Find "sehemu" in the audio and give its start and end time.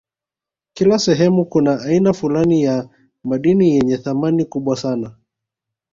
0.99-1.45